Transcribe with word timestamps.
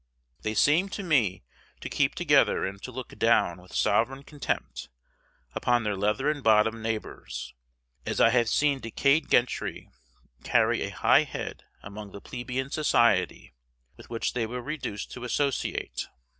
They 0.41 0.55
seem 0.55 0.89
to 0.97 1.03
me 1.03 1.43
to 1.79 1.87
keep 1.87 2.15
together 2.15 2.65
and 2.65 2.81
to 2.81 2.91
look 2.91 3.09
down 3.19 3.61
with 3.61 3.75
sovereign 3.75 4.23
contempt 4.23 4.89
upon 5.53 5.83
their 5.83 5.95
leathern 5.95 6.41
bottomed 6.41 6.81
neighbors, 6.81 7.53
as 8.03 8.19
I 8.19 8.31
have 8.31 8.49
seen 8.49 8.79
decayed 8.79 9.29
gentry 9.29 9.91
carry 10.43 10.81
a 10.81 10.89
high 10.89 11.21
head 11.21 11.65
among 11.83 12.13
the 12.13 12.19
plebeian 12.19 12.71
society 12.71 13.53
with 13.95 14.09
which 14.09 14.33
they 14.33 14.47
were 14.47 14.63
reduced 14.63 15.11
to 15.11 15.23
associate. 15.23 16.07